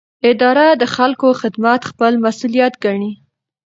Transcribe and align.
اداره 0.31 0.67
د 0.81 0.83
خلکو 0.95 1.27
خدمت 1.41 1.81
خپل 1.91 2.11
مسوولیت 2.23 2.73
ګڼي. 2.83 3.11